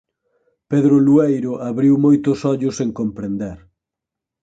Pedro 0.71 0.95
Lueiro 1.05 1.51
abriu 1.69 1.95
moito 2.05 2.27
os 2.35 2.41
ollos 2.51 2.73
sen 2.79 2.89
comprender 2.99 3.57